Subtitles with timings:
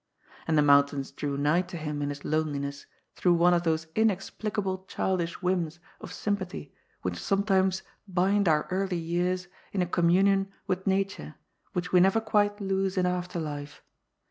[0.47, 3.85] And the mount ains drew nigh to him in his loneliness through one of those
[3.95, 10.87] inexplicable childish whims of sympathy which sometimes bind our early years in a communion with
[10.87, 11.35] Nature,
[11.73, 13.83] which we neyw quite lose in after life.